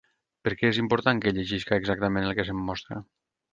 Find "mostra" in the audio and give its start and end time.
2.73-3.01